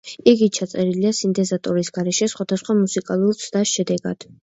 [0.29, 4.27] იგი ჩაწერილია სინთეზატორის გარეშე, სხვადასხვა მუსიკალური ცდას შედეგად.